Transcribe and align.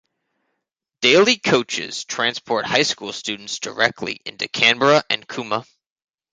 Daily 1.01 1.37
coaches 1.37 2.05
transport 2.05 2.65
high 2.65 2.81
school 2.81 3.13
students 3.13 3.59
directly 3.59 4.19
into 4.25 4.47
Canberra 4.47 5.03
and 5.11 5.27
Cooma. 5.27 5.63